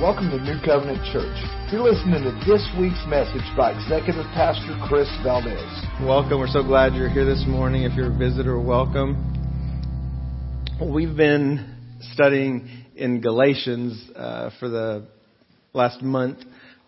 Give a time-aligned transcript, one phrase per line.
[0.00, 1.36] welcome to New Covenant Church.
[1.72, 5.58] You're listening to this week's message by Executive Pastor Chris Valdez.
[6.06, 6.38] Welcome.
[6.38, 7.82] We're so glad you're here this morning.
[7.82, 9.16] If you're a visitor, welcome.
[10.80, 15.08] We've been studying in Galatians uh, for the
[15.72, 16.38] last month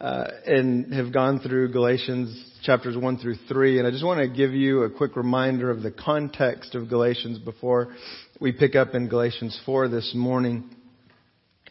[0.00, 3.78] uh, and have gone through Galatians chapters 1 through 3.
[3.80, 7.40] And I just want to give you a quick reminder of the context of Galatians
[7.40, 7.92] before
[8.40, 10.70] we pick up in Galatians 4 this morning.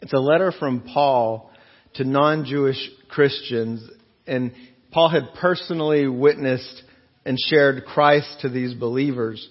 [0.02, 1.50] It's a letter from Paul
[1.94, 3.88] to non-Jewish Christians,
[4.26, 4.52] and
[4.90, 6.82] Paul had personally witnessed
[7.24, 9.46] and shared Christ to these believers.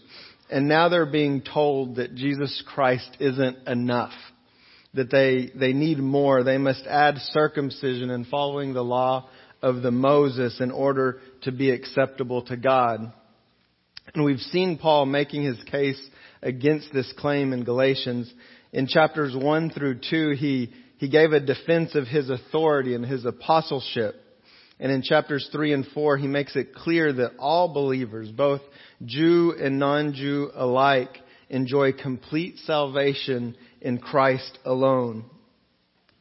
[0.50, 4.14] And now they're being told that Jesus Christ isn't enough.
[4.96, 6.44] That they, they need more.
[6.44, 9.30] They must add circumcision and following the law
[9.62, 13.14] of the Moses in order to be acceptable to God.
[14.16, 16.02] And we've seen Paul making his case
[16.42, 18.34] against this claim in Galatians.
[18.72, 23.26] In chapters 1 through 2, he, he gave a defense of his authority and his
[23.26, 24.16] apostleship.
[24.80, 28.62] And in chapters 3 and 4, he makes it clear that all believers, both
[29.04, 31.18] Jew and non-Jew alike,
[31.50, 35.26] enjoy complete salvation in Christ alone.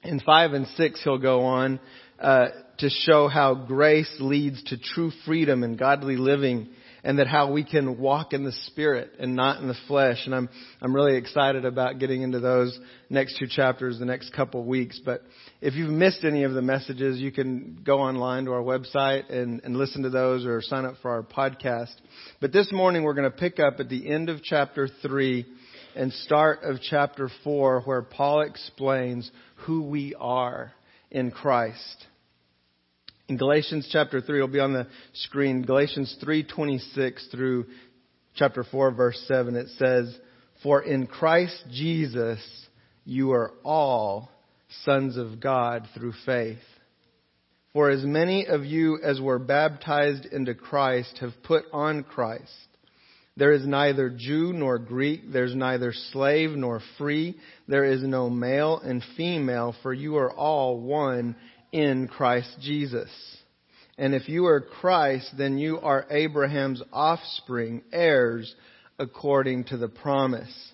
[0.02, 1.80] In 5 and 6, he'll go on
[2.18, 6.68] uh, to show how grace leads to true freedom and godly living
[7.04, 10.18] and that how we can walk in the spirit and not in the flesh.
[10.24, 10.48] And I'm,
[10.80, 12.78] I'm really excited about getting into those
[13.10, 15.00] next two chapters the next couple weeks.
[15.04, 15.22] But
[15.60, 19.60] if you've missed any of the messages, you can go online to our website and,
[19.64, 21.94] and listen to those or sign up for our podcast.
[22.40, 25.46] But this morning we're going to pick up at the end of chapter three
[25.94, 29.30] and start of chapter four where Paul explains
[29.66, 30.72] who we are
[31.10, 32.06] in Christ.
[33.28, 37.66] In Galatians chapter 3, it'll be on the screen, Galatians 3:26 through
[38.34, 40.18] chapter 4 verse 7 it says,
[40.62, 42.40] "For in Christ Jesus
[43.04, 44.30] you are all
[44.84, 46.62] sons of God through faith.
[47.74, 52.66] For as many of you as were baptized into Christ have put on Christ.
[53.36, 57.38] There is neither Jew nor Greek, there's neither slave nor free,
[57.68, 61.36] there is no male and female, for you are all one
[61.72, 63.10] in Christ Jesus.
[63.96, 68.54] And if you are Christ, then you are Abraham's offspring, heirs
[68.98, 70.72] according to the promise.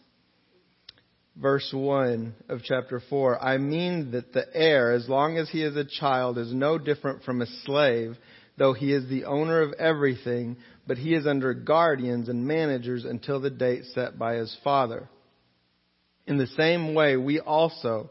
[1.36, 5.74] Verse 1 of chapter 4 I mean that the heir, as long as he is
[5.74, 8.16] a child, is no different from a slave,
[8.56, 10.56] though he is the owner of everything,
[10.86, 15.08] but he is under guardians and managers until the date set by his father.
[16.26, 18.10] In the same way, we also,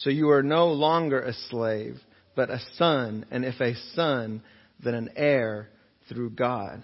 [0.00, 1.96] So you are no longer a slave,
[2.34, 4.42] but a son, and if a son,
[4.82, 5.68] then an heir
[6.08, 6.82] through God.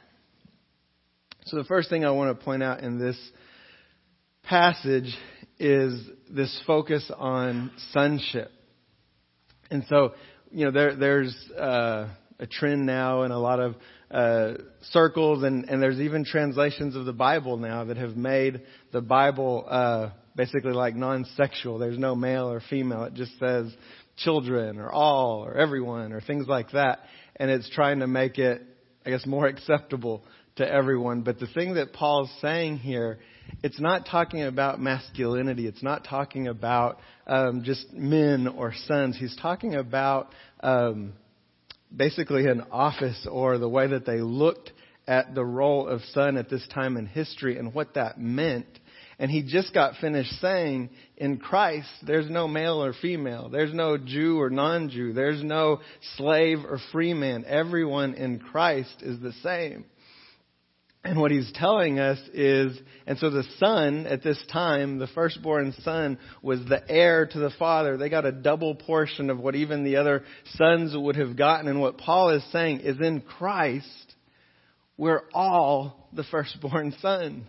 [1.47, 3.17] So the first thing I want to point out in this
[4.43, 5.17] passage
[5.59, 5.99] is
[6.31, 8.51] this focus on sonship.
[9.71, 10.13] And so,
[10.51, 13.77] you know, there, there's uh, a trend now in a lot of
[14.11, 14.55] uh,
[14.91, 18.61] circles, and, and there's even translations of the Bible now that have made
[18.93, 21.79] the Bible uh, basically like non-sexual.
[21.79, 23.05] There's no male or female.
[23.05, 23.75] It just says
[24.19, 27.01] children or all or everyone or things like that.
[27.37, 28.63] And it's trying to make it,
[29.05, 30.23] I guess, more acceptable
[30.57, 31.23] to everyone.
[31.23, 33.19] But the thing that Paul's saying here,
[33.63, 35.67] it's not talking about masculinity.
[35.67, 39.17] It's not talking about um, just men or sons.
[39.19, 40.31] He's talking about
[40.61, 41.13] um,
[41.95, 44.73] basically an office or the way that they looked
[45.07, 48.67] at the role of son at this time in history and what that meant
[49.19, 53.49] and he just got finished saying, in Christ, there's no male or female.
[53.49, 55.15] There's no Jew or non-Jew.
[55.15, 55.81] There's no
[56.17, 57.45] slave or free man.
[57.47, 59.87] Everyone in Christ is the same.
[61.03, 62.77] And what he's telling us is,
[63.07, 67.53] and so the son at this time, the firstborn son, was the heir to the
[67.59, 67.97] father.
[67.97, 70.25] They got a double portion of what even the other
[70.57, 71.69] sons would have gotten.
[71.69, 74.15] And what Paul is saying is in Christ,
[74.99, 77.47] we're all the firstborn son.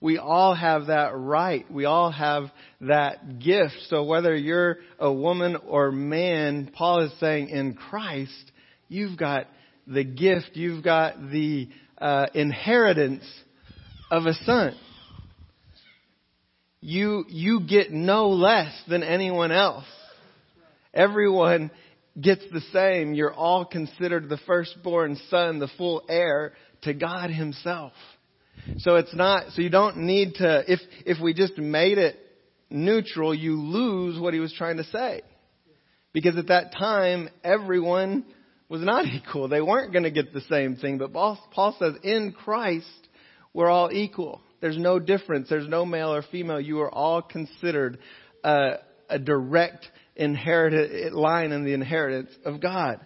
[0.00, 1.68] We all have that right.
[1.70, 2.50] We all have
[2.82, 3.74] that gift.
[3.88, 8.52] So whether you're a woman or man, Paul is saying in Christ,
[8.88, 9.46] you've got
[9.86, 11.68] the gift, you've got the
[12.00, 13.24] uh, inheritance
[14.10, 14.76] of a son.
[16.80, 19.84] You, you get no less than anyone else.
[20.94, 21.72] Everyone
[22.20, 23.14] gets the same.
[23.14, 26.52] You're all considered the firstborn son, the full heir
[26.82, 27.92] to God himself.
[28.78, 32.16] So it's not, so you don't need to, if, if we just made it
[32.70, 35.22] neutral, you lose what he was trying to say.
[36.12, 38.24] Because at that time, everyone
[38.68, 39.48] was not equal.
[39.48, 40.98] They weren't going to get the same thing.
[40.98, 43.08] But Paul says, in Christ,
[43.52, 44.40] we're all equal.
[44.60, 45.48] There's no difference.
[45.48, 46.60] There's no male or female.
[46.60, 47.98] You are all considered
[48.42, 48.74] a,
[49.08, 53.00] a direct inherited line in the inheritance of God.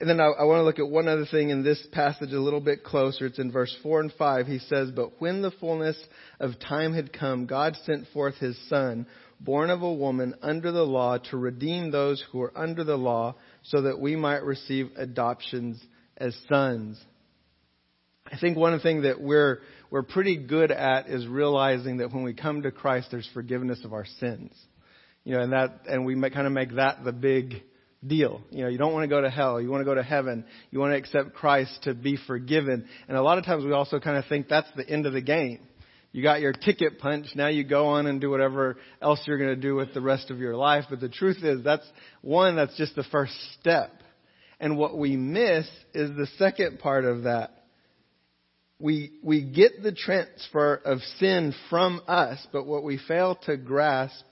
[0.00, 2.40] And then I, I, want to look at one other thing in this passage a
[2.40, 3.26] little bit closer.
[3.26, 4.46] It's in verse 4 and 5.
[4.46, 5.96] He says, But when the fullness
[6.38, 9.06] of time had come, God sent forth his Son,
[9.40, 13.34] born of a woman under the law, to redeem those who were under the law,
[13.64, 15.82] so that we might receive adoptions
[16.16, 17.00] as sons.
[18.30, 19.60] I think one thing that we're,
[19.90, 23.92] we're pretty good at is realizing that when we come to Christ, there's forgiveness of
[23.92, 24.52] our sins.
[25.24, 27.62] You know, and that, and we kind of make that the big
[28.06, 28.40] deal.
[28.50, 29.60] You know, you don't want to go to hell.
[29.60, 30.44] You want to go to heaven.
[30.70, 32.86] You want to accept Christ to be forgiven.
[33.08, 35.20] And a lot of times we also kind of think that's the end of the
[35.20, 35.60] game.
[36.12, 37.36] You got your ticket punched.
[37.36, 40.30] Now you go on and do whatever else you're going to do with the rest
[40.30, 40.84] of your life.
[40.88, 41.86] But the truth is that's
[42.22, 43.92] one, that's just the first step.
[44.60, 47.50] And what we miss is the second part of that.
[48.80, 54.24] We, we get the transfer of sin from us, but what we fail to grasp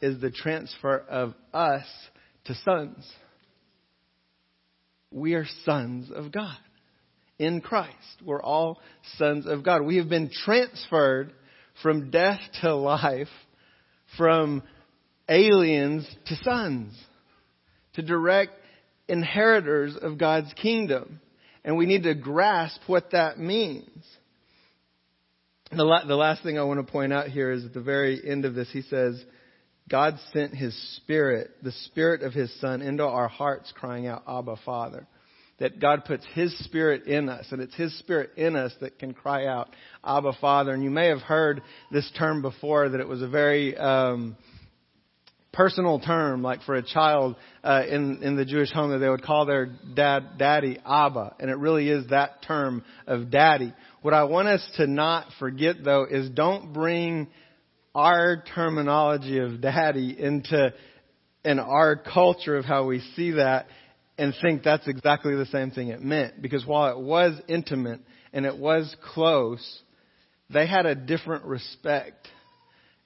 [0.00, 1.84] is the transfer of us
[2.48, 3.10] to sons.
[5.10, 6.56] We are sons of God.
[7.38, 8.80] In Christ, we're all
[9.16, 9.82] sons of God.
[9.82, 11.32] We have been transferred
[11.82, 13.28] from death to life,
[14.16, 14.64] from
[15.28, 16.98] aliens to sons,
[17.94, 18.52] to direct
[19.08, 21.20] inheritors of God's kingdom.
[21.64, 24.04] And we need to grasp what that means.
[25.70, 28.54] The, last thing I want to point out here is at the very end of
[28.54, 29.22] this, he says,
[29.88, 34.56] God sent His Spirit, the Spirit of His Son, into our hearts, crying out, Abba,
[34.64, 35.06] Father.
[35.58, 39.14] That God puts His Spirit in us, and it's His Spirit in us that can
[39.14, 39.70] cry out,
[40.04, 40.72] Abba, Father.
[40.72, 44.36] And you may have heard this term before, that it was a very um,
[45.52, 49.24] personal term, like for a child uh, in in the Jewish home, that they would
[49.24, 53.72] call their dad, daddy, Abba, and it really is that term of daddy.
[54.02, 57.26] What I want us to not forget, though, is don't bring
[57.98, 60.72] our terminology of daddy into
[61.44, 63.66] and our culture of how we see that
[64.16, 66.40] and think that's exactly the same thing it meant.
[66.40, 68.00] Because while it was intimate
[68.32, 69.82] and it was close,
[70.48, 72.28] they had a different respect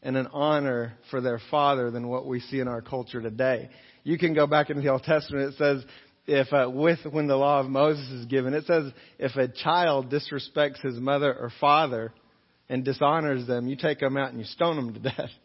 [0.03, 3.71] and an honor for their father than what we see in our culture today.
[4.05, 5.55] You can go back into the Old Testament.
[5.55, 5.85] It says,
[6.27, 10.13] if uh, with when the law of Moses is given, it says if a child
[10.13, 12.13] disrespects his mother or father,
[12.73, 15.31] and dishonors them, you take them out and you stone them to death.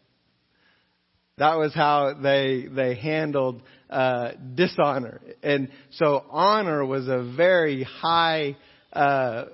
[1.36, 8.56] That was how they they handled uh, dishonor, and so honor was a very high
[8.92, 9.44] uh,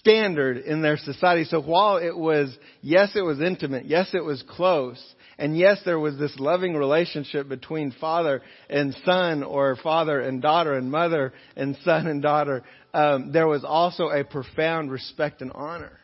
[0.00, 1.44] standard in their society.
[1.44, 5.02] So while it was yes, it was intimate, yes, it was close,
[5.38, 10.74] and yes, there was this loving relationship between father and son, or father and daughter,
[10.74, 12.64] and mother and son and daughter.
[12.92, 15.98] Um, there was also a profound respect and honor.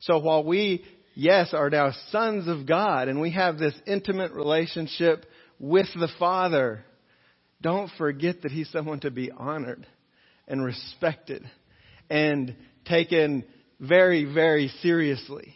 [0.00, 5.26] So while we, yes, are now sons of God and we have this intimate relationship
[5.58, 6.84] with the Father,
[7.60, 9.86] don't forget that He's someone to be honored
[10.48, 11.48] and respected
[12.08, 13.44] and taken
[13.78, 15.54] very, very seriously.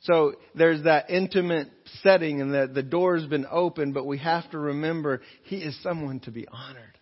[0.00, 1.68] So there's that intimate
[2.02, 6.20] setting and that the door's been opened, but we have to remember He is someone
[6.20, 6.98] to be honored,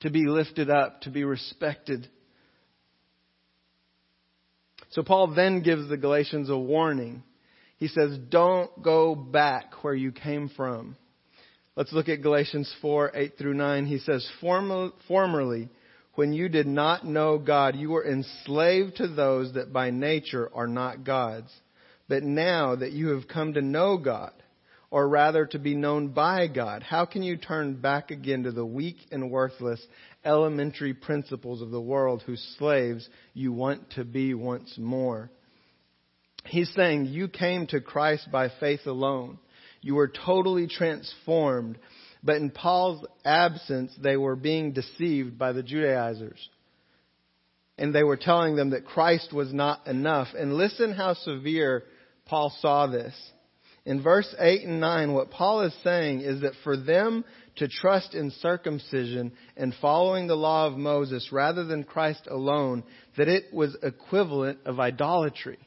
[0.00, 2.08] to be lifted up, to be respected.
[4.94, 7.24] So Paul then gives the Galatians a warning.
[7.78, 10.96] He says, don't go back where you came from.
[11.74, 13.86] Let's look at Galatians 4, 8 through 9.
[13.86, 15.68] He says, formerly,
[16.14, 20.68] when you did not know God, you were enslaved to those that by nature are
[20.68, 21.52] not God's.
[22.08, 24.32] But now that you have come to know God,
[24.94, 28.64] or rather to be known by God, how can you turn back again to the
[28.64, 29.84] weak and worthless
[30.24, 35.32] elementary principles of the world whose slaves you want to be once more.
[36.44, 39.40] He's saying you came to Christ by faith alone.
[39.80, 41.76] You were totally transformed.
[42.22, 46.48] But in Paul's absence, they were being deceived by the Judaizers.
[47.78, 50.28] And they were telling them that Christ was not enough.
[50.38, 51.82] And listen how severe
[52.26, 53.12] Paul saw this.
[53.86, 57.24] In verse 8 and 9, what Paul is saying is that for them
[57.56, 62.82] to trust in circumcision and following the law of Moses rather than Christ alone,
[63.18, 65.58] that it was equivalent of idolatry.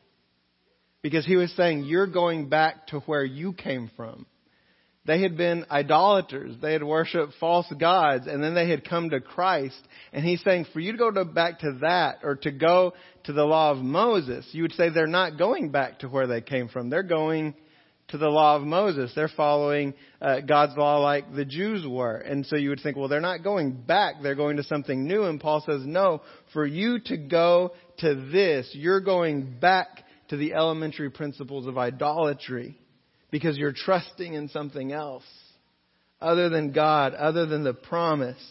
[1.03, 4.25] Because he was saying, you're going back to where you came from.
[5.05, 6.55] They had been idolaters.
[6.61, 9.79] They had worshiped false gods and then they had come to Christ.
[10.11, 12.93] And he's saying for you to go to, back to that or to go
[13.23, 16.41] to the law of Moses, you would say they're not going back to where they
[16.41, 16.89] came from.
[16.89, 17.53] They're going
[18.09, 19.11] to the law of Moses.
[19.15, 22.15] They're following uh, God's law like the Jews were.
[22.15, 24.15] And so you would think, well, they're not going back.
[24.23, 25.23] They're going to something new.
[25.23, 26.21] And Paul says, no,
[26.53, 29.87] for you to go to this, you're going back
[30.29, 32.77] to the elementary principles of idolatry
[33.29, 35.25] because you're trusting in something else
[36.21, 38.41] other than God, other than the promise.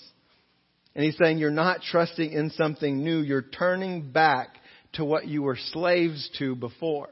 [0.95, 3.21] And he's saying you're not trusting in something new.
[3.21, 4.49] You're turning back
[4.95, 7.09] to what you were slaves to before.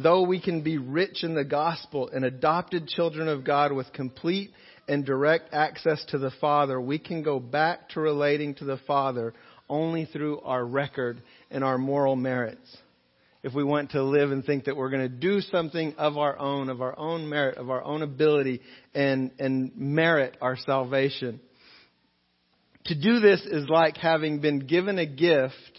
[0.00, 4.52] Though we can be rich in the gospel and adopted children of God with complete
[4.86, 9.34] and direct access to the Father, we can go back to relating to the Father
[9.68, 12.76] only through our record and our moral merits
[13.42, 16.38] if we want to live and think that we're going to do something of our
[16.38, 18.60] own, of our own merit, of our own ability,
[18.94, 21.40] and, and merit our salvation.
[22.86, 25.77] To do this is like having been given a gift,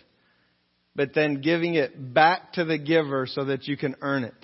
[1.00, 4.36] but then giving it back to the giver so that you can earn it.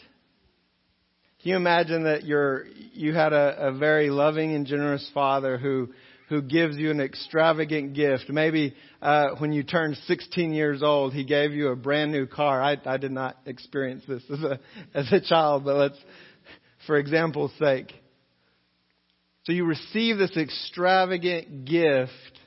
[1.41, 5.89] Can you imagine that you're, you had a, a very loving and generous father who
[6.29, 8.29] who gives you an extravagant gift.
[8.29, 12.63] Maybe uh, when you turned 16 years old, he gave you a brand new car.
[12.63, 14.59] I, I did not experience this as a
[14.93, 15.99] as a child, but let's,
[16.87, 17.93] for example's sake.
[19.43, 22.39] So you receive this extravagant gift,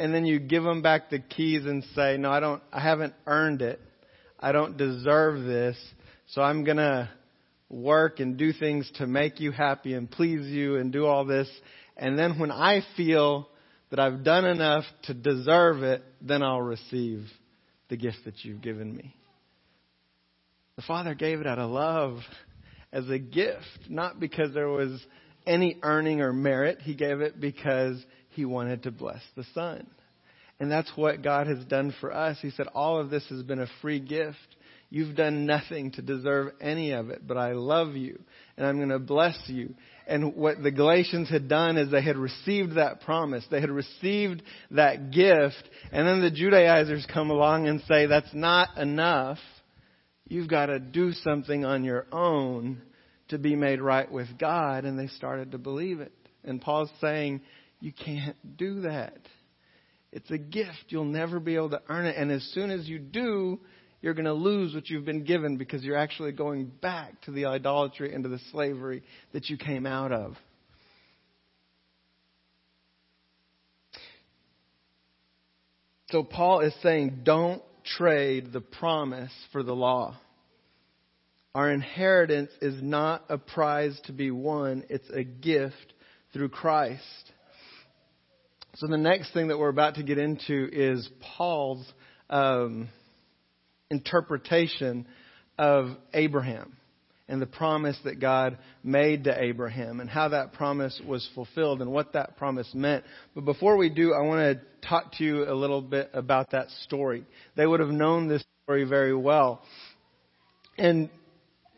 [0.00, 2.62] and then you give them back the keys and say, "No, I don't.
[2.72, 3.80] I haven't earned it.
[4.38, 5.76] I don't deserve this.
[6.28, 7.10] So I'm gonna."
[7.72, 11.48] work and do things to make you happy and please you and do all this
[12.00, 13.48] and then when I feel
[13.90, 17.26] that I've done enough to deserve it, then I'll receive
[17.90, 19.14] the gift that you've given me.
[20.76, 22.20] The Father gave it out of love
[22.90, 25.04] as a gift, not because there was
[25.46, 26.78] any earning or merit.
[26.80, 29.86] He gave it because He wanted to bless the Son.
[30.58, 32.38] And that's what God has done for us.
[32.42, 34.36] He said, All of this has been a free gift.
[34.90, 38.20] You've done nothing to deserve any of it, but I love you
[38.56, 39.74] and I'm going to bless you.
[40.08, 43.44] And what the Galatians had done is they had received that promise.
[43.48, 45.62] They had received that gift.
[45.92, 49.38] And then the Judaizers come along and say, that's not enough.
[50.26, 52.82] You've got to do something on your own
[53.28, 54.84] to be made right with God.
[54.84, 56.12] And they started to believe it.
[56.42, 57.42] And Paul's saying,
[57.80, 59.18] you can't do that.
[60.12, 60.86] It's a gift.
[60.88, 62.16] You'll never be able to earn it.
[62.16, 63.60] And as soon as you do,
[64.02, 67.46] you're going to lose what you've been given because you're actually going back to the
[67.46, 70.36] idolatry and to the slavery that you came out of.
[76.10, 77.62] So Paul is saying, don't
[77.96, 80.18] trade the promise for the law.
[81.54, 85.94] Our inheritance is not a prize to be won, it's a gift
[86.32, 87.32] through Christ.
[88.76, 91.84] So the next thing that we're about to get into is Paul's
[92.28, 92.88] um,
[93.90, 95.06] interpretation
[95.58, 96.76] of Abraham
[97.28, 101.90] and the promise that God made to Abraham and how that promise was fulfilled and
[101.90, 103.04] what that promise meant.
[103.34, 106.70] But before we do, I want to talk to you a little bit about that
[106.84, 107.24] story.
[107.56, 109.62] They would have known this story very well.
[110.78, 111.10] And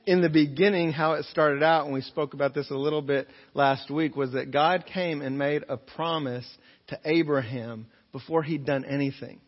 [0.07, 3.29] in the beginning, how it started out, and we spoke about this a little bit
[3.55, 6.47] last week, was that God came and made a promise
[6.89, 9.41] to Abraham before he'd done anything.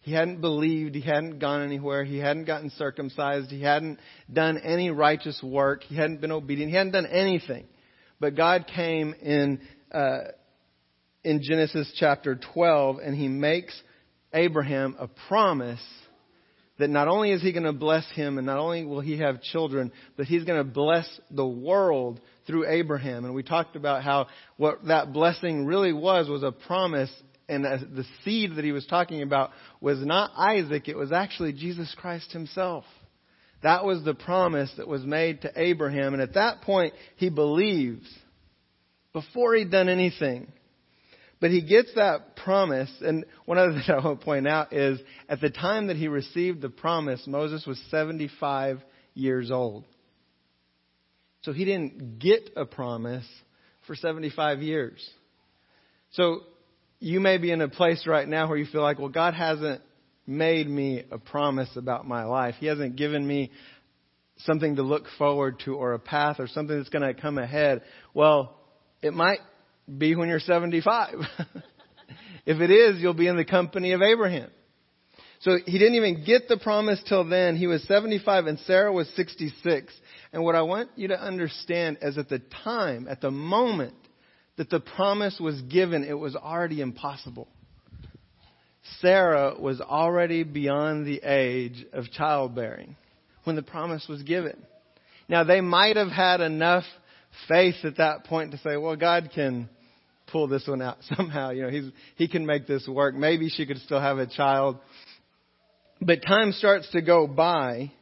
[0.00, 0.94] He hadn't believed.
[0.94, 2.04] He hadn't gone anywhere.
[2.04, 3.50] He hadn't gotten circumcised.
[3.50, 3.98] He hadn't
[4.32, 5.82] done any righteous work.
[5.84, 6.70] He hadn't been obedient.
[6.70, 7.66] He hadn't done anything.
[8.18, 9.60] But God came in,
[9.92, 10.18] uh,
[11.22, 13.78] in Genesis chapter 12 and he makes
[14.32, 15.82] Abraham a promise
[16.80, 19.42] that not only is he going to bless him and not only will he have
[19.42, 23.24] children, but he's going to bless the world through Abraham.
[23.24, 27.10] And we talked about how what that blessing really was was a promise
[27.48, 31.94] and the seed that he was talking about was not Isaac, it was actually Jesus
[31.98, 32.84] Christ himself.
[33.62, 36.14] That was the promise that was made to Abraham.
[36.14, 38.06] And at that point, he believes
[39.12, 40.50] before he'd done anything.
[41.40, 42.90] But he gets that promise.
[43.00, 46.08] And one other thing I want to point out is at the time that he
[46.08, 48.80] received the promise, Moses was 75
[49.14, 49.84] years old.
[51.42, 53.26] So he didn't get a promise
[53.86, 55.08] for 75 years.
[56.12, 56.40] So
[56.98, 59.80] you may be in a place right now where you feel like, well, God hasn't
[60.26, 62.56] made me a promise about my life.
[62.60, 63.50] He hasn't given me
[64.38, 67.82] something to look forward to or a path or something that's going to come ahead.
[68.12, 68.58] Well,
[69.02, 69.40] it might
[69.98, 71.14] be when you're 75.
[72.46, 74.50] if it is, you'll be in the company of Abraham.
[75.40, 77.56] So he didn't even get the promise till then.
[77.56, 79.92] He was 75 and Sarah was 66.
[80.32, 83.94] And what I want you to understand is at the time, at the moment
[84.56, 87.48] that the promise was given, it was already impossible.
[89.00, 92.96] Sarah was already beyond the age of childbearing
[93.44, 94.56] when the promise was given.
[95.28, 96.84] Now, they might have had enough
[97.48, 99.68] faith at that point to say, well, God can
[100.30, 101.50] pull this one out somehow.
[101.50, 103.14] You know, he's, he can make this work.
[103.14, 104.78] Maybe she could still have a child.
[106.00, 107.92] But time starts to go by.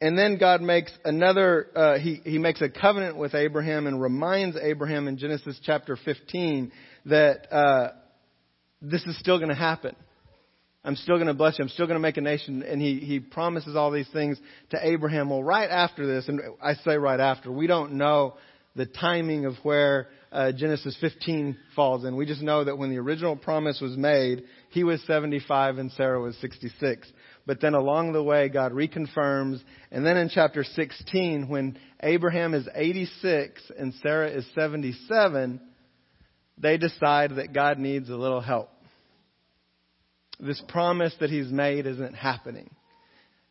[0.00, 4.56] And then God makes another, uh, he, he makes a covenant with Abraham and reminds
[4.56, 6.72] Abraham in Genesis chapter 15
[7.06, 7.92] that, uh,
[8.80, 9.94] this is still going to happen.
[10.84, 11.62] I'm still going to bless you.
[11.62, 12.64] I'm still going to make a nation.
[12.64, 14.40] And he, he promises all these things
[14.70, 15.30] to Abraham.
[15.30, 18.34] Well, right after this, and I say right after, we don't know
[18.74, 22.16] the timing of where uh, Genesis 15 falls in.
[22.16, 26.20] We just know that when the original promise was made, he was 75 and Sarah
[26.20, 27.10] was 66.
[27.46, 29.60] But then along the way, God reconfirms.
[29.90, 35.60] And then in chapter 16, when Abraham is 86 and Sarah is 77,
[36.58, 38.70] they decide that God needs a little help
[40.42, 42.68] this promise that he's made isn't happening.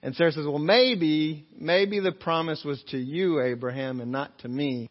[0.04, 4.50] And Sarah says, well, maybe, maybe the promise was to you, Abraham, and not to
[4.50, 4.90] me.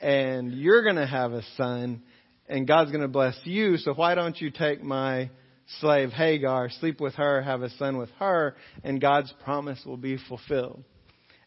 [0.00, 2.02] And you're going to have a son,
[2.48, 3.76] and God's going to bless you.
[3.76, 5.30] So why don't you take my
[5.78, 10.18] slave Hagar, sleep with her, have a son with her, and God's promise will be
[10.28, 10.82] fulfilled.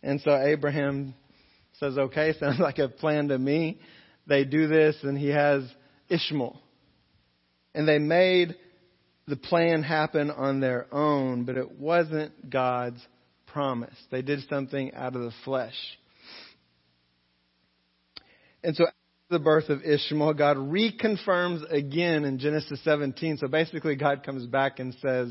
[0.01, 1.15] And so Abraham
[1.79, 3.79] says, okay, sounds like a plan to me.
[4.27, 5.63] They do this, and he has
[6.09, 6.61] Ishmael.
[7.75, 8.55] And they made
[9.27, 13.01] the plan happen on their own, but it wasn't God's
[13.47, 13.95] promise.
[14.11, 15.75] They did something out of the flesh.
[18.63, 18.95] And so after
[19.29, 23.37] the birth of Ishmael, God reconfirms again in Genesis 17.
[23.37, 25.29] So basically, God comes back and says,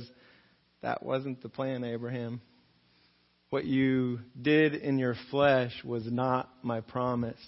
[0.83, 2.41] That wasn't the plan, Abraham.
[3.51, 7.41] What you did in your flesh was not my promise.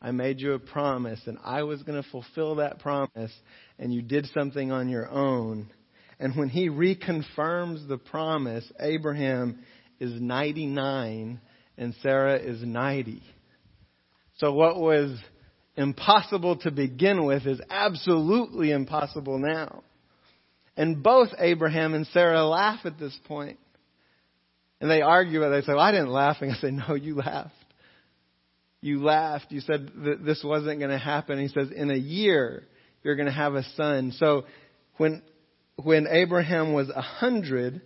[0.00, 3.32] I made you a promise and I was going to fulfill that promise
[3.78, 5.70] and you did something on your own.
[6.18, 9.60] And when he reconfirms the promise, Abraham
[10.00, 11.40] is 99
[11.78, 13.22] and Sarah is 90.
[14.42, 15.16] So what was
[15.76, 19.82] impossible to begin with is absolutely impossible now.
[20.76, 23.58] And both Abraham and Sarah laugh at this point.
[24.80, 26.38] And they argue, and they say, well, I didn't laugh.
[26.40, 27.54] And I say, no, you laughed
[28.82, 29.46] you laughed.
[29.50, 31.38] You said that this wasn't going to happen.
[31.38, 32.64] He says, in a year,
[33.02, 34.12] you're going to have a son.
[34.18, 34.44] So
[34.98, 35.22] when,
[35.76, 37.80] when Abraham was a hundred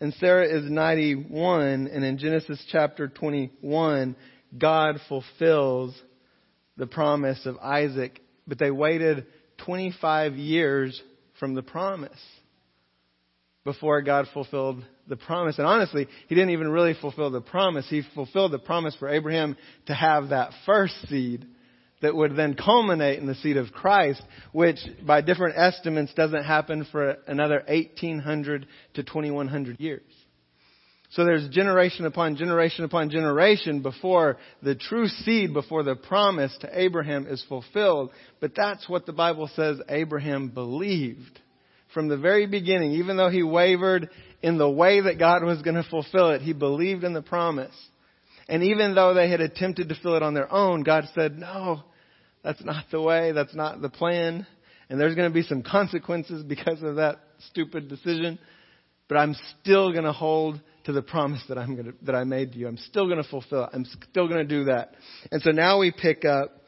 [0.00, 4.14] and Sarah is 91, and in Genesis chapter 21,
[4.56, 5.94] God fulfills
[6.76, 9.26] the promise of Isaac, but they waited
[9.64, 11.00] 25 years
[11.38, 12.20] from the promise
[13.64, 15.58] before God fulfilled the promise.
[15.58, 17.86] And honestly, he didn't even really fulfill the promise.
[17.88, 21.46] He fulfilled the promise for Abraham to have that first seed
[22.02, 26.86] that would then culminate in the seed of Christ, which by different estimates doesn't happen
[26.92, 30.02] for another 1800 to 2100 years.
[31.14, 36.68] So there's generation upon generation upon generation before the true seed, before the promise to
[36.72, 38.10] Abraham is fulfilled.
[38.40, 41.40] But that's what the Bible says Abraham believed
[41.92, 44.10] from the very beginning, even though he wavered
[44.42, 47.74] in the way that God was going to fulfill it, he believed in the promise.
[48.48, 51.84] And even though they had attempted to fill it on their own, God said, no,
[52.42, 54.46] that's not the way, that's not the plan.
[54.90, 58.40] And there's going to be some consequences because of that stupid decision.
[59.08, 62.24] But I'm still going to hold to the promise that I'm going to, that I
[62.24, 62.68] made to you.
[62.68, 63.70] I'm still going to fulfill it.
[63.72, 64.94] I'm still going to do that.
[65.30, 66.62] And so now we pick up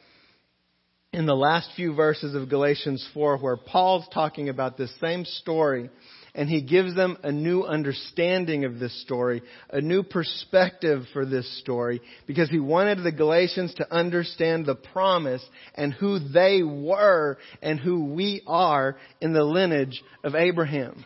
[1.13, 5.89] in the last few verses of Galatians 4 where Paul's talking about this same story
[6.35, 11.59] and he gives them a new understanding of this story, a new perspective for this
[11.59, 17.79] story, because he wanted the Galatians to understand the promise and who they were and
[17.79, 21.03] who we are in the lineage of Abraham.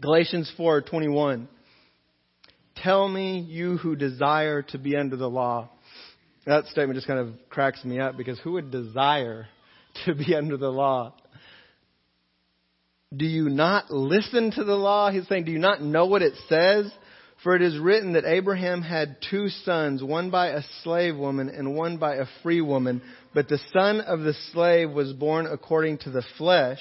[0.00, 1.48] Galatians 4:21
[2.76, 5.70] Tell me you who desire to be under the law
[6.46, 9.46] that statement just kind of cracks me up because who would desire
[10.04, 11.14] to be under the law?
[13.14, 15.10] Do you not listen to the law?
[15.10, 16.92] He's saying, do you not know what it says?
[17.42, 21.76] For it is written that Abraham had two sons, one by a slave woman and
[21.76, 23.02] one by a free woman.
[23.34, 26.80] But the son of the slave was born according to the flesh,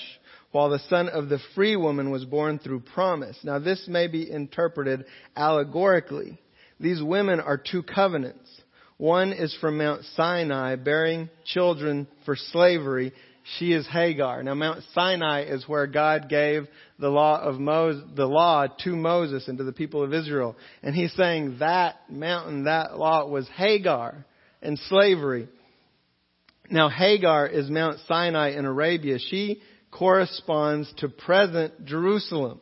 [0.53, 3.35] while the son of the free woman was born through promise.
[3.43, 5.03] Now this may be interpreted
[5.35, 6.39] allegorically.
[6.79, 8.49] These women are two covenants.
[8.97, 13.13] One is from Mount Sinai, bearing children for slavery,
[13.57, 14.43] she is Hagar.
[14.43, 16.67] Now Mount Sinai is where God gave
[16.99, 20.55] the law of Moses, the law to Moses and to the people of Israel.
[20.83, 24.23] And he's saying that mountain, that law was Hagar
[24.61, 25.49] and slavery.
[26.69, 29.17] Now Hagar is Mount Sinai in Arabia.
[29.19, 29.61] She
[29.97, 32.59] corresponds to present Jerusalem.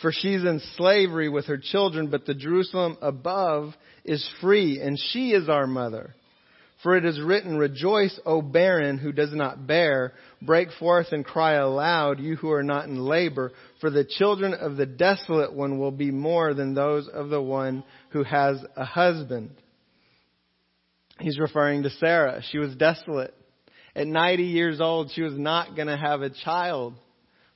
[0.00, 5.30] For she's in slavery with her children, but the Jerusalem above is free, and she
[5.30, 6.14] is our mother.
[6.82, 10.14] For it is written, Rejoice, O barren who does not bear.
[10.40, 13.52] Break forth and cry aloud, you who are not in labor.
[13.80, 17.84] For the children of the desolate one will be more than those of the one
[18.10, 19.50] who has a husband.
[21.20, 22.42] He's referring to Sarah.
[22.50, 23.32] She was desolate.
[23.94, 26.94] At 90 years old, she was not going to have a child.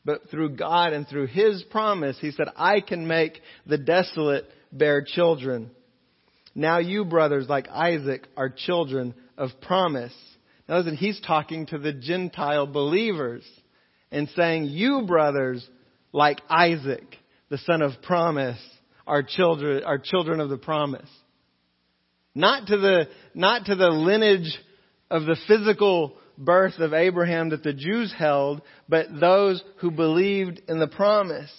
[0.05, 5.03] But through God and through His promise, He said, I can make the desolate bear
[5.03, 5.70] children.
[6.55, 10.14] Now you, brothers, like Isaac, are children of promise.
[10.68, 13.44] Now listen, he's talking to the Gentile believers
[14.11, 15.66] and saying, you, brothers,
[16.12, 17.05] like Isaac,
[17.51, 18.59] the son of promise,
[19.07, 21.09] are children, are children of the promise.
[22.35, 24.59] Not to the, not to the lineage
[25.11, 30.79] of the physical birth of Abraham that the Jews held, but those who believed in
[30.79, 31.53] the promise.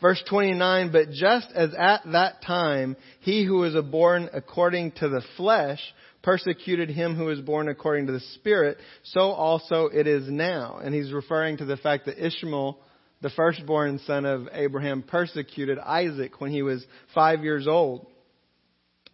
[0.00, 5.22] Verse 29, but just as at that time he who was born according to the
[5.36, 5.80] flesh
[6.22, 10.80] persecuted him who was born according to the spirit, so also it is now.
[10.82, 12.78] And he's referring to the fact that Ishmael,
[13.20, 18.06] the firstborn son of Abraham, persecuted Isaac when he was five years old.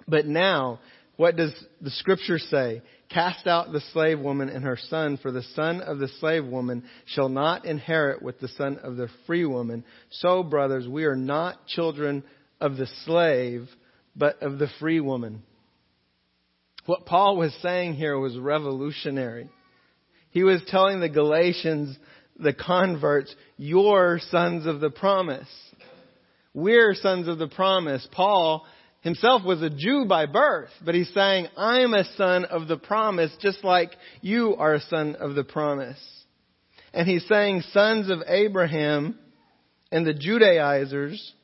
[0.07, 0.81] But now,
[1.17, 2.83] what does the scripture say?
[3.11, 6.85] Cast out the slave woman and her son, for the son of the slave woman
[7.07, 9.85] shall not inherit with the son of the free woman.
[10.11, 12.23] So, brothers, we are not children
[12.61, 13.69] of the slave,
[14.15, 15.43] but of the free woman.
[16.85, 19.49] What Paul was saying here was revolutionary.
[20.31, 21.97] He was telling the Galatians,
[22.39, 25.49] the converts, you're sons of the promise.
[26.53, 28.07] We're sons of the promise.
[28.13, 28.67] Paul
[29.09, 33.35] himself was a Jew by birth, but he's saying, I'm a son of the promise
[33.41, 35.99] just like you are a son of the promise.
[36.93, 39.19] And he's saying sons of Abraham
[39.91, 41.35] and the Judaizers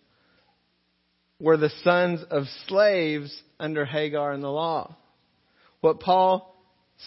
[1.40, 4.96] were the sons of slaves under Hagar and the law.
[5.80, 6.54] What Paul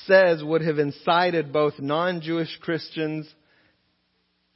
[0.05, 3.31] says would have incited both non-Jewish Christians,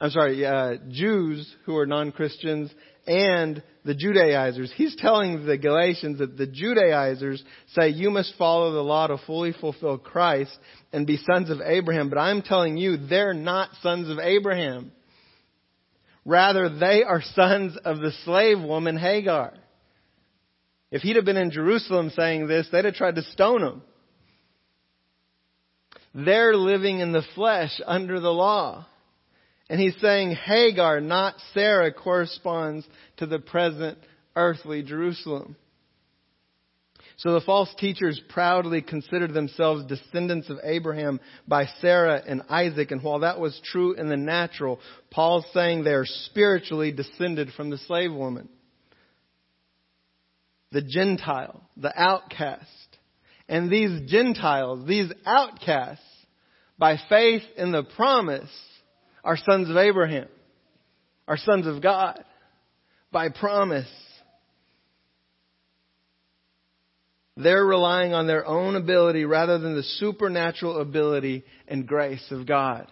[0.00, 2.72] I'm sorry, uh, Jews who are non-Christians
[3.06, 4.72] and the Judaizers.
[4.76, 7.42] He's telling the Galatians that the Judaizers
[7.74, 10.56] say you must follow the law to fully fulfill Christ
[10.92, 12.08] and be sons of Abraham.
[12.08, 14.92] But I'm telling you, they're not sons of Abraham.
[16.24, 19.54] Rather, they are sons of the slave woman Hagar.
[20.92, 23.82] If he'd have been in Jerusalem saying this, they'd have tried to stone him.
[26.14, 28.86] They're living in the flesh under the law.
[29.72, 33.96] And he's saying Hagar, not Sarah, corresponds to the present
[34.36, 35.56] earthly Jerusalem.
[37.16, 42.90] So the false teachers proudly considered themselves descendants of Abraham by Sarah and Isaac.
[42.90, 44.78] And while that was true in the natural,
[45.10, 48.50] Paul's saying they are spiritually descended from the slave woman.
[50.72, 52.68] The Gentile, the outcast.
[53.48, 56.04] And these Gentiles, these outcasts,
[56.76, 58.50] by faith in the promise,
[59.24, 60.28] are sons of Abraham,
[61.28, 62.22] are sons of God,
[63.10, 63.88] by promise.
[67.36, 72.86] They're relying on their own ability rather than the supernatural ability and grace of God.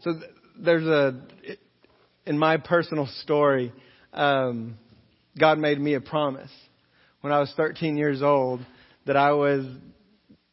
[0.00, 0.14] So
[0.58, 1.22] there's a,
[2.26, 3.72] in my personal story,
[4.12, 4.76] um,
[5.38, 6.50] God made me a promise
[7.20, 8.64] when I was 13 years old
[9.06, 9.66] that I was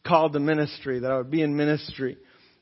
[0.06, 2.18] called to ministry, that I would be in ministry.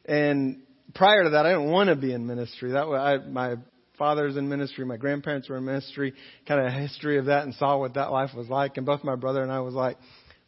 [0.05, 0.61] And
[0.93, 2.71] prior to that, I didn't want to be in ministry.
[2.71, 3.55] That was, I, my
[3.97, 6.13] father's in ministry, my grandparents were in ministry,
[6.47, 8.77] kind of a history of that and saw what that life was like.
[8.77, 9.97] And both my brother and I was like,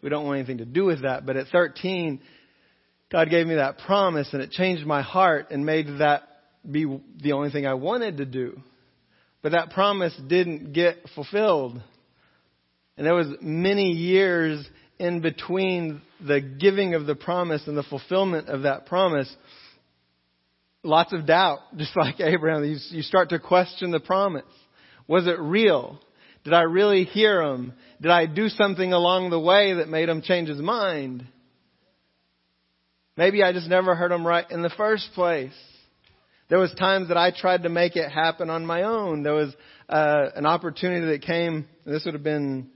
[0.01, 1.25] we don't want anything to do with that.
[1.25, 2.19] But at 13,
[3.11, 6.23] God gave me that promise and it changed my heart and made that
[6.69, 6.85] be
[7.21, 8.59] the only thing I wanted to do.
[9.41, 11.81] But that promise didn't get fulfilled.
[12.97, 18.47] And there was many years in between the giving of the promise and the fulfillment
[18.47, 19.33] of that promise,
[20.83, 22.63] lots of doubt, just like Abraham.
[22.63, 24.43] You, you start to question the promise.
[25.07, 25.99] Was it real?
[26.43, 27.73] Did I really hear him?
[28.01, 31.25] Did I do something along the way that made him change his mind?
[33.15, 35.53] Maybe I just never heard him right in the first place.
[36.49, 39.23] There was times that I tried to make it happen on my own.
[39.23, 39.53] There was
[39.87, 41.67] uh, an opportunity that came.
[41.85, 42.69] This would have been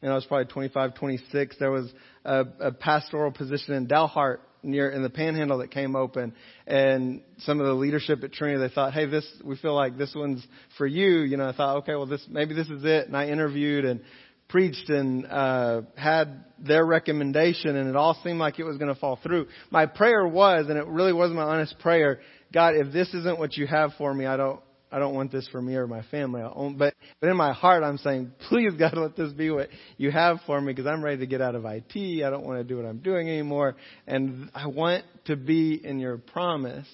[0.00, 1.56] you know, I was probably 25, 26.
[1.58, 1.92] There was
[2.24, 6.34] a, a pastoral position in Dalhart near in the panhandle that came open
[6.66, 10.14] and some of the leadership at Trinity they thought, "Hey, this we feel like this
[10.14, 13.16] one's for you." You know, I thought, "Okay, well this maybe this is it." And
[13.16, 14.00] I interviewed and
[14.48, 18.98] preached and uh had their recommendation and it all seemed like it was going to
[18.98, 19.46] fall through.
[19.70, 22.20] My prayer was and it really was my honest prayer,
[22.52, 25.46] God, if this isn't what you have for me, I don't I don't want this
[25.48, 26.42] for me or my family.
[26.76, 30.38] But, but in my heart, I'm saying, please God, let this be what you have
[30.46, 32.24] for me because I'm ready to get out of IT.
[32.24, 33.76] I don't want to do what I'm doing anymore.
[34.06, 36.86] And I want to be in your promise.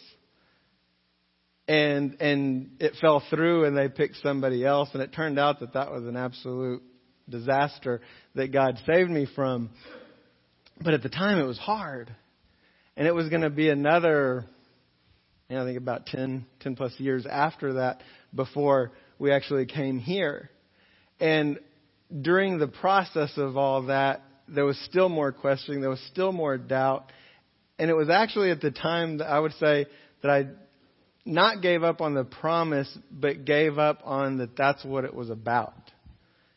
[1.68, 4.90] And, and it fell through and they picked somebody else.
[4.92, 6.82] And it turned out that that was an absolute
[7.28, 8.00] disaster
[8.34, 9.70] that God saved me from.
[10.82, 12.14] But at the time, it was hard.
[12.96, 14.46] And it was going to be another
[15.56, 18.00] I think about 10, 10 plus years after that
[18.34, 20.50] before we actually came here.
[21.20, 21.58] And
[22.22, 26.58] during the process of all that, there was still more questioning, there was still more
[26.58, 27.10] doubt.
[27.78, 29.86] And it was actually at the time that I would say
[30.22, 30.46] that I
[31.24, 35.30] not gave up on the promise, but gave up on that that's what it was
[35.30, 35.74] about.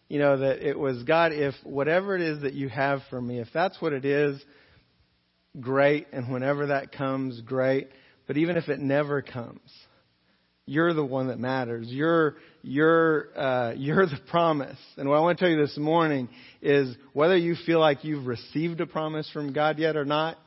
[0.09, 3.39] You know, that it was God, if whatever it is that you have for me,
[3.39, 4.41] if that's what it is,
[5.59, 6.07] great.
[6.13, 7.89] And whenever that comes, great.
[8.27, 9.71] But even if it never comes,
[10.65, 11.87] you're the one that matters.
[11.89, 14.77] You're you're uh, you're the promise.
[14.97, 16.29] And what I want to tell you this morning
[16.61, 20.37] is whether you feel like you've received a promise from God yet or not,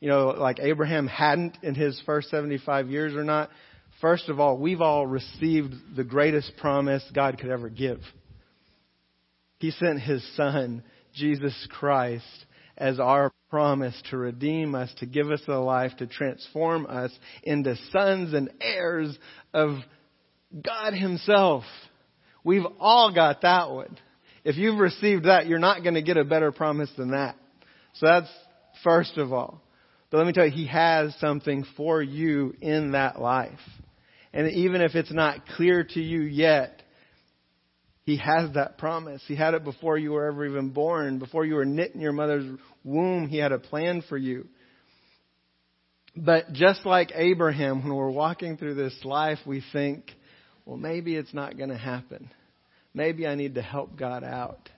[0.00, 3.50] you know, like Abraham hadn't in his first 75 years or not.
[4.00, 8.00] First of all, we've all received the greatest promise God could ever give.
[9.58, 10.82] He sent his son,
[11.14, 12.45] Jesus Christ,
[12.76, 17.10] as our promise to redeem us, to give us a life, to transform us
[17.42, 19.16] into sons and heirs
[19.54, 19.78] of
[20.64, 21.64] God Himself.
[22.44, 23.96] We've all got that one.
[24.44, 27.36] If you've received that, you're not going to get a better promise than that.
[27.94, 28.30] So that's
[28.84, 29.60] first of all.
[30.10, 33.58] But let me tell you, He has something for you in that life.
[34.32, 36.75] And even if it's not clear to you yet,
[38.06, 39.20] he has that promise.
[39.26, 41.18] He had it before you were ever even born.
[41.18, 42.46] Before you were knit in your mother's
[42.84, 44.46] womb, He had a plan for you.
[46.16, 50.12] But just like Abraham, when we're walking through this life, we think,
[50.64, 52.30] well, maybe it's not going to happen.
[52.94, 54.70] Maybe I need to help God out.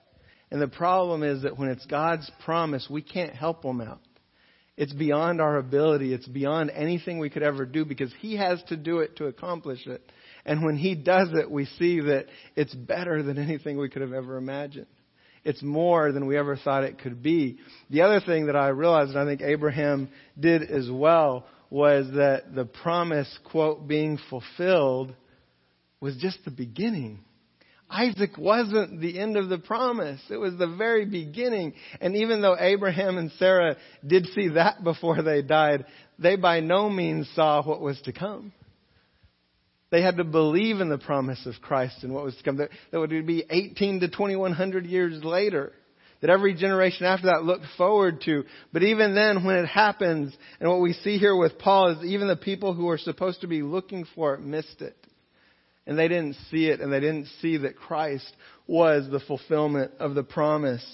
[0.49, 4.01] And the problem is that when it's God's promise, we can't help Him out.
[4.75, 6.15] It's beyond our ability.
[6.15, 9.85] It's beyond anything we could ever do because He has to do it to accomplish
[9.85, 10.01] it.
[10.49, 14.13] And when He does it, we see that it's better than anything we could have
[14.13, 14.87] ever imagined.
[15.45, 17.59] It's more than we ever thought it could be.
[17.91, 20.09] The other thing that I realized, and I think Abraham
[20.39, 25.13] did as well, was that the promise, quote, being fulfilled
[26.01, 27.19] was just the beginning.
[27.87, 30.19] Isaac wasn't the end of the promise.
[30.31, 31.75] It was the very beginning.
[32.01, 35.85] And even though Abraham and Sarah did see that before they died,
[36.17, 38.51] they by no means saw what was to come.
[39.91, 42.57] They had to believe in the promise of Christ and what was to come.
[42.57, 45.73] That, would be 18 to 2100 years later.
[46.21, 48.43] That every generation after that looked forward to.
[48.73, 52.27] But even then, when it happens, and what we see here with Paul is even
[52.27, 54.97] the people who were supposed to be looking for it missed it.
[55.87, 58.31] And they didn't see it, and they didn't see that Christ
[58.67, 60.85] was the fulfillment of the promise.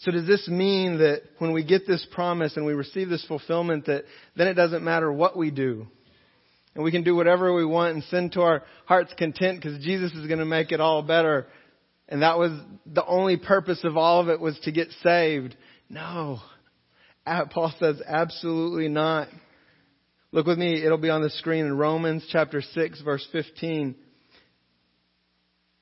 [0.00, 3.86] So does this mean that when we get this promise and we receive this fulfillment
[3.86, 4.04] that
[4.36, 5.86] then it doesn't matter what we do?
[6.74, 10.12] And we can do whatever we want and sin to our heart's content because Jesus
[10.12, 11.46] is going to make it all better.
[12.08, 12.50] And that was
[12.84, 15.56] the only purpose of all of it was to get saved.
[15.88, 16.40] No.
[17.24, 19.28] Paul says absolutely not.
[20.32, 23.94] Look with me, it'll be on the screen in Romans chapter 6 verse 15.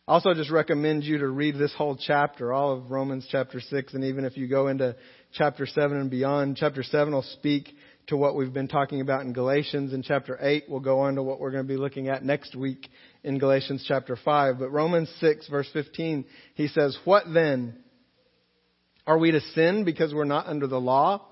[0.09, 4.03] Also, just recommend you to read this whole chapter, all of Romans chapter 6, and
[4.03, 4.97] even if you go into
[5.33, 7.69] chapter 7 and beyond, chapter 7 will speak
[8.09, 11.23] to what we've been talking about in Galatians, and chapter 8 will go on to
[11.23, 12.89] what we're going to be looking at next week
[13.23, 14.59] in Galatians chapter 5.
[14.59, 17.79] But Romans 6, verse 15, he says, What then?
[19.07, 21.25] Are we to sin because we're not under the law,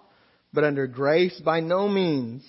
[0.52, 1.40] but under grace?
[1.44, 2.48] By no means.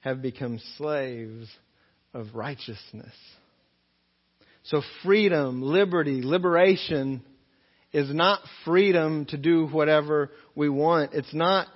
[0.00, 1.48] have become slaves
[2.14, 3.14] of righteousness.
[4.64, 7.22] So freedom, liberty, liberation
[7.92, 11.14] is not freedom to do whatever we want.
[11.14, 11.68] It's not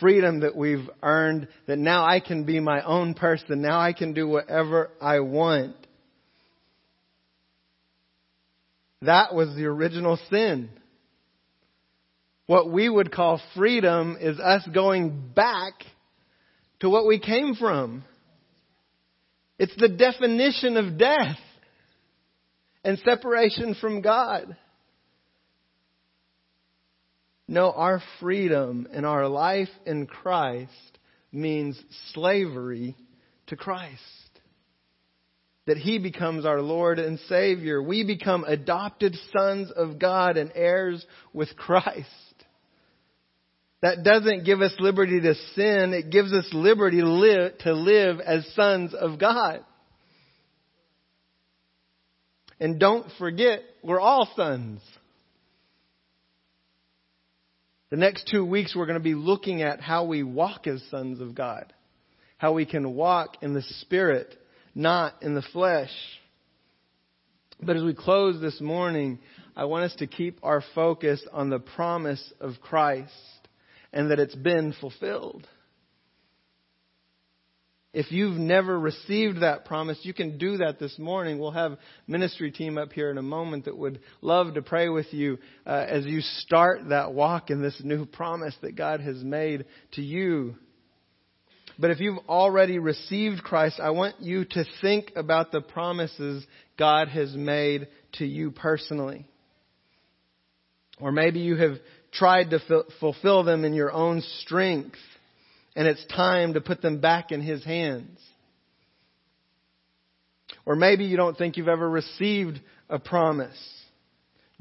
[0.00, 3.62] freedom that we've earned that now I can be my own person.
[3.62, 5.76] Now I can do whatever I want.
[9.02, 10.70] That was the original sin.
[12.46, 15.74] What we would call freedom is us going back
[16.84, 18.04] to what we came from.
[19.58, 21.38] It's the definition of death
[22.84, 24.54] and separation from God.
[27.48, 30.98] No, our freedom and our life in Christ
[31.32, 31.80] means
[32.12, 32.94] slavery
[33.46, 34.02] to Christ.
[35.66, 37.82] That He becomes our Lord and Savior.
[37.82, 42.33] We become adopted sons of God and heirs with Christ.
[43.84, 45.92] That doesn't give us liberty to sin.
[45.92, 49.62] It gives us liberty to live, to live as sons of God.
[52.58, 54.80] And don't forget, we're all sons.
[57.90, 61.20] The next two weeks, we're going to be looking at how we walk as sons
[61.20, 61.70] of God.
[62.38, 64.34] How we can walk in the Spirit,
[64.74, 65.92] not in the flesh.
[67.60, 69.18] But as we close this morning,
[69.54, 73.12] I want us to keep our focus on the promise of Christ
[73.94, 75.46] and that it's been fulfilled.
[77.94, 81.38] If you've never received that promise, you can do that this morning.
[81.38, 81.78] We'll have
[82.08, 85.86] ministry team up here in a moment that would love to pray with you uh,
[85.88, 90.56] as you start that walk in this new promise that God has made to you.
[91.78, 96.44] But if you've already received Christ, I want you to think about the promises
[96.76, 99.28] God has made to you personally.
[101.00, 101.76] Or maybe you have
[102.14, 104.98] tried to fulfill them in your own strength
[105.76, 108.18] and it's time to put them back in His hands.
[110.64, 113.58] Or maybe you don't think you've ever received a promise.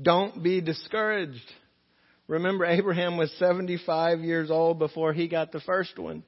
[0.02, 1.52] Don't be discouraged.
[2.28, 6.24] Remember, Abraham was 75 years old before he got the first one.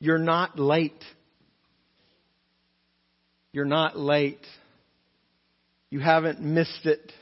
[0.00, 1.04] You're not late.
[3.52, 4.44] You're not late.
[5.90, 7.12] You haven't missed it.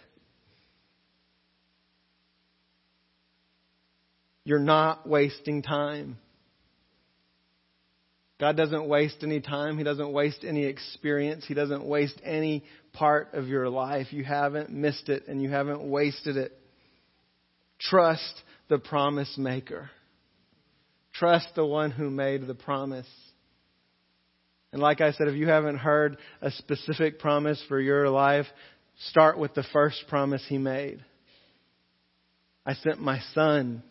[4.50, 6.18] You're not wasting time.
[8.40, 9.78] God doesn't waste any time.
[9.78, 11.44] He doesn't waste any experience.
[11.46, 14.08] He doesn't waste any part of your life.
[14.12, 16.50] You haven't missed it and you haven't wasted it.
[17.78, 19.88] Trust the promise maker.
[21.14, 23.06] Trust the one who made the promise.
[24.72, 28.46] And like I said, if you haven't heard a specific promise for your life,
[29.10, 31.04] start with the first promise he made.
[32.66, 33.84] I sent my son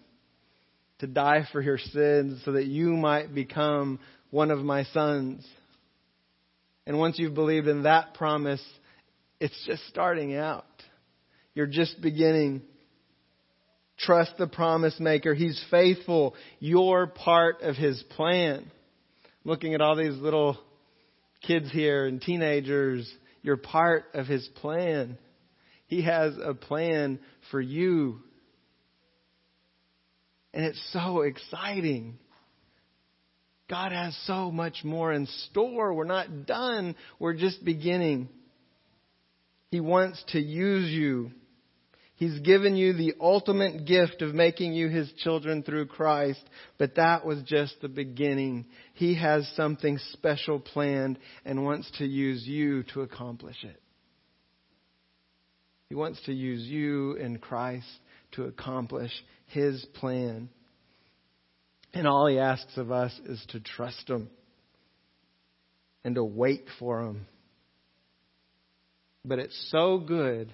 [0.99, 3.99] to die for your sins so that you might become
[4.31, 5.47] one of my sons.
[6.85, 8.63] And once you've believed in that promise,
[9.39, 10.65] it's just starting out.
[11.53, 12.61] You're just beginning.
[13.97, 15.33] Trust the promise maker.
[15.33, 16.35] He's faithful.
[16.59, 18.71] You're part of his plan.
[19.43, 20.57] Looking at all these little
[21.45, 25.17] kids here and teenagers, you're part of his plan.
[25.87, 27.19] He has a plan
[27.51, 28.19] for you
[30.53, 32.17] and it's so exciting.
[33.69, 35.93] God has so much more in store.
[35.93, 36.95] We're not done.
[37.19, 38.29] We're just beginning.
[39.69, 41.31] He wants to use you.
[42.15, 46.41] He's given you the ultimate gift of making you His children through Christ,
[46.77, 48.65] but that was just the beginning.
[48.95, 53.81] He has something special planned and wants to use you to accomplish it.
[55.89, 57.87] He wants to use you in Christ
[58.33, 59.11] to accomplish
[59.47, 60.49] His plan.
[61.93, 64.29] And all He asks of us is to trust Him
[66.03, 67.25] and to wait for Him.
[69.25, 70.53] But it's so good,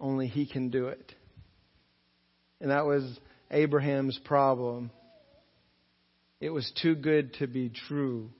[0.00, 1.14] only He can do it.
[2.60, 3.04] And that was
[3.50, 4.90] Abraham's problem.
[6.40, 8.30] It was too good to be true.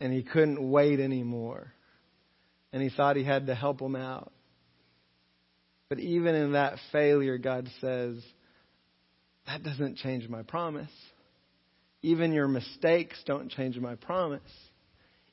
[0.00, 1.72] And he couldn't wait anymore.
[2.72, 4.30] And he thought he had to help him out.
[5.88, 8.22] But even in that failure, God says,
[9.46, 10.90] that doesn't change my promise.
[12.02, 14.40] Even your mistakes don't change my promise.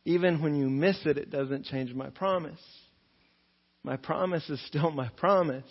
[0.05, 2.61] Even when you miss it, it doesn't change my promise.
[3.83, 5.63] My promise is still my promise.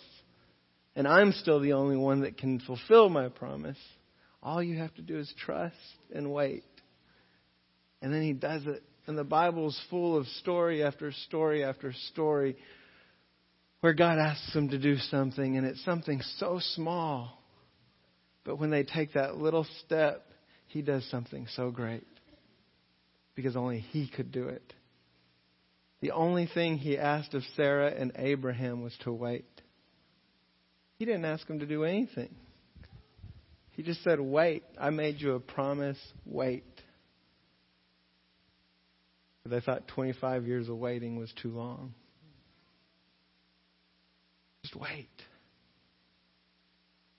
[0.95, 3.77] And I'm still the only one that can fulfill my promise.
[4.41, 5.75] All you have to do is trust
[6.13, 6.65] and wait.
[8.01, 8.83] And then he does it.
[9.07, 12.57] And the Bible is full of story after story after story
[13.83, 17.37] where God asks them to do something and it's something so small.
[18.45, 20.25] But when they take that little step,
[20.67, 22.07] He does something so great.
[23.35, 24.73] Because only He could do it.
[25.99, 29.43] The only thing He asked of Sarah and Abraham was to wait.
[30.97, 32.33] He didn't ask them to do anything.
[33.71, 34.63] He just said, Wait.
[34.79, 35.99] I made you a promise.
[36.25, 36.63] Wait.
[39.45, 41.93] They thought 25 years of waiting was too long.
[44.63, 45.09] Just wait.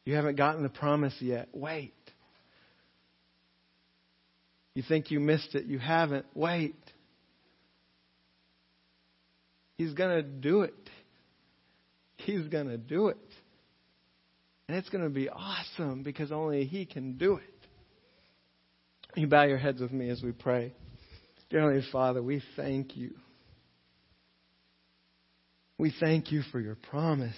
[0.05, 1.49] You haven't gotten the promise yet.
[1.53, 1.95] Wait.
[4.75, 5.67] You think you missed it.
[5.67, 6.27] You haven't.
[6.35, 6.75] Wait.
[9.79, 10.75] He's going to do it.
[12.17, 13.19] He's going to do it.
[14.69, 17.43] And it's going to be awesome because only He can do it.
[19.15, 20.73] You bow your heads with me as we pray.
[21.51, 23.13] Dear Heavenly Father, we thank you.
[25.77, 27.35] We thank you for your promise,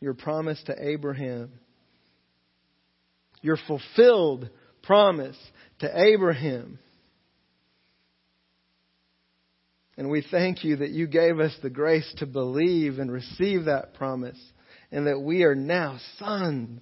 [0.00, 1.52] your promise to Abraham,
[3.42, 4.48] your fulfilled
[4.82, 5.36] promise
[5.80, 6.78] to Abraham.
[9.98, 13.92] And we thank you that you gave us the grace to believe and receive that
[13.94, 14.40] promise,
[14.90, 16.80] and that we are now sons.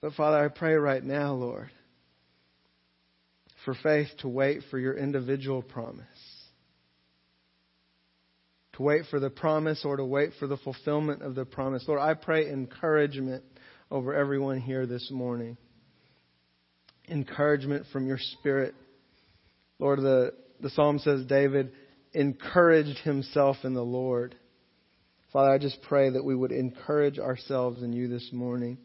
[0.00, 1.70] But Father, I pray right now, Lord,
[3.64, 6.04] for faith to wait for your individual promise.
[8.76, 11.84] To wait for the promise or to wait for the fulfillment of the promise.
[11.86, 13.44] Lord, I pray encouragement
[13.90, 15.56] over everyone here this morning.
[17.08, 18.74] Encouragement from your spirit.
[19.78, 21.70] Lord, the, the psalm says David
[22.12, 24.34] encouraged himself in the Lord.
[25.32, 28.78] Father, I just pray that we would encourage ourselves in you this morning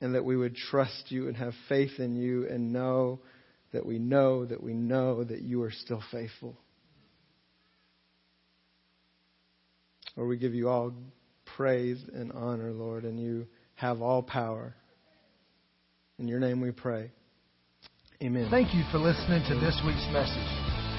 [0.00, 3.20] and that we would trust you and have faith in you and know
[3.72, 6.56] that we know that we know that you are still faithful.
[10.20, 10.92] Lord, we give you all
[11.56, 13.46] praise and honor, Lord, and you
[13.76, 14.74] have all power.
[16.18, 17.10] In your name we pray.
[18.22, 18.48] Amen.
[18.50, 20.50] Thank you for listening to this week's message.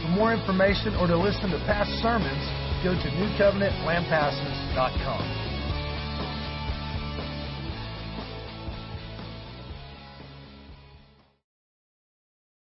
[0.02, 2.44] For more information or to listen to past sermons,
[2.84, 5.51] go to newcovenantlampasas.com.